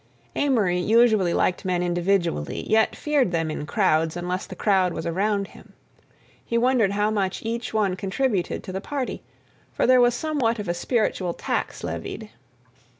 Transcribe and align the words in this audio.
Amory 0.35 0.79
usually 0.79 1.31
liked 1.31 1.63
men 1.63 1.83
individually, 1.83 2.67
yet 2.67 2.95
feared 2.95 3.29
them 3.31 3.51
in 3.51 3.67
crowds 3.67 4.17
unless 4.17 4.47
the 4.47 4.55
crowd 4.55 4.93
was 4.93 5.05
around 5.05 5.49
him. 5.49 5.73
He 6.43 6.57
wondered 6.57 6.93
how 6.93 7.11
much 7.11 7.43
each 7.45 7.71
one 7.71 7.95
contributed 7.95 8.63
to 8.63 8.71
the 8.71 8.81
party, 8.81 9.21
for 9.71 9.85
there 9.85 10.01
was 10.01 10.15
somewhat 10.15 10.57
of 10.57 10.67
a 10.67 10.73
spiritual 10.73 11.35
tax 11.35 11.83
levied. 11.83 12.31